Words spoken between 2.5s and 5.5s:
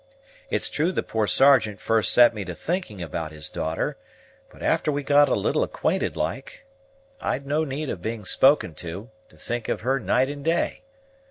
thinking about his daughter; but after we got a